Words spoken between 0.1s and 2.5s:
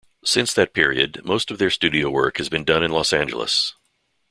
Since that period, most of their studio work has